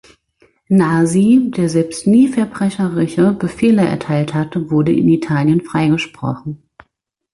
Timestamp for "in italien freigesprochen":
4.91-6.63